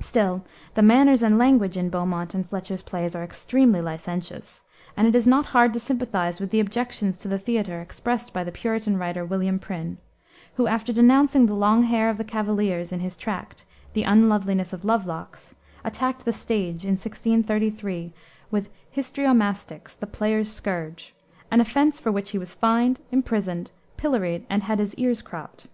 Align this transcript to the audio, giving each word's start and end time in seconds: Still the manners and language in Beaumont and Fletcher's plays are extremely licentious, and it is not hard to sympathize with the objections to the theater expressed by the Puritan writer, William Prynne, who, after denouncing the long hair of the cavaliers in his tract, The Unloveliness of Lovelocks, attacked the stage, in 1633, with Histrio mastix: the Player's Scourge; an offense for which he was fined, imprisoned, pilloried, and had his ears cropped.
Still 0.00 0.46
the 0.72 0.80
manners 0.80 1.22
and 1.22 1.36
language 1.36 1.76
in 1.76 1.90
Beaumont 1.90 2.32
and 2.32 2.48
Fletcher's 2.48 2.80
plays 2.80 3.14
are 3.14 3.22
extremely 3.22 3.82
licentious, 3.82 4.62
and 4.96 5.06
it 5.06 5.14
is 5.14 5.26
not 5.26 5.44
hard 5.52 5.74
to 5.74 5.78
sympathize 5.78 6.40
with 6.40 6.48
the 6.48 6.58
objections 6.58 7.18
to 7.18 7.28
the 7.28 7.38
theater 7.38 7.82
expressed 7.82 8.32
by 8.32 8.42
the 8.42 8.50
Puritan 8.50 8.96
writer, 8.96 9.26
William 9.26 9.58
Prynne, 9.58 9.98
who, 10.54 10.66
after 10.66 10.90
denouncing 10.90 11.44
the 11.44 11.54
long 11.54 11.82
hair 11.82 12.08
of 12.08 12.16
the 12.16 12.24
cavaliers 12.24 12.92
in 12.92 13.00
his 13.00 13.14
tract, 13.14 13.66
The 13.92 14.04
Unloveliness 14.04 14.72
of 14.72 14.86
Lovelocks, 14.86 15.54
attacked 15.84 16.24
the 16.24 16.32
stage, 16.32 16.86
in 16.86 16.92
1633, 16.92 18.14
with 18.50 18.70
Histrio 18.90 19.34
mastix: 19.34 19.94
the 19.94 20.06
Player's 20.06 20.50
Scourge; 20.50 21.12
an 21.50 21.60
offense 21.60 22.00
for 22.00 22.10
which 22.10 22.30
he 22.30 22.38
was 22.38 22.54
fined, 22.54 23.02
imprisoned, 23.12 23.70
pilloried, 23.98 24.46
and 24.48 24.62
had 24.62 24.78
his 24.78 24.94
ears 24.94 25.20
cropped. 25.20 25.66